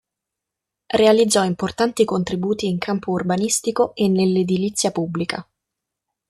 [0.87, 5.47] Realizzò importanti contributi in campo urbanistico e nell'ediliza pubblica.